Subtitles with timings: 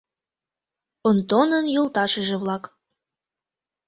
[1.07, 2.63] Онтонын йолташыже-влак.